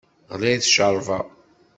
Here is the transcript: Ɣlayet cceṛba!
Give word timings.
Ɣlayet 0.33 0.67
cceṛba! 0.69 1.19